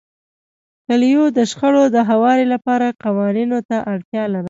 کلیو 0.87 1.23
د 1.37 1.39
شخړو 1.51 1.83
د 1.95 1.97
هواري 2.09 2.45
لپاره 2.53 2.97
قوانینو 3.03 3.57
ته 3.69 3.77
اړتیا 3.93 4.23
لرله. 4.27 4.39